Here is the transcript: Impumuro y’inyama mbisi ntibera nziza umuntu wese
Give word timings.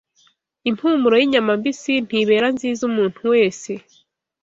Impumuro 0.69 1.15
y’inyama 1.17 1.51
mbisi 1.59 1.93
ntibera 2.05 2.47
nziza 2.55 2.81
umuntu 2.89 3.21
wese 3.33 3.71